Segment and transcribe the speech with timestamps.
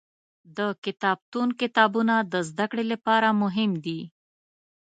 [0.57, 4.01] د کتابتون کتابونه د زده کړې لپاره مهم دي.